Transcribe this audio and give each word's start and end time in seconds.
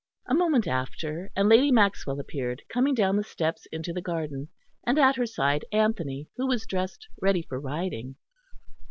A 0.25 0.33
moment 0.33 0.65
after 0.67 1.29
and 1.35 1.47
Lady 1.47 1.71
Maxwell 1.71 2.19
appeared 2.19 2.63
coming 2.69 2.95
down 2.95 3.17
the 3.17 3.23
steps 3.23 3.67
into 3.71 3.93
the 3.93 4.01
garden; 4.01 4.47
and 4.83 4.97
at 4.97 5.15
her 5.15 5.27
side 5.27 5.63
Anthony, 5.71 6.27
who 6.37 6.47
was 6.47 6.65
dressed 6.65 7.07
ready 7.21 7.43
for 7.43 7.59
riding. 7.59 8.15